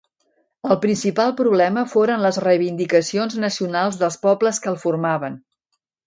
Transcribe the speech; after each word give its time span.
El 0.67 0.77
principal 0.85 1.33
problema 1.41 1.83
foren 1.91 2.23
les 2.25 2.39
reivindicacions 2.45 3.35
nacionals 3.43 3.99
dels 4.05 4.17
pobles 4.23 4.61
que 4.65 4.71
el 4.73 4.79
formaven. 4.85 5.37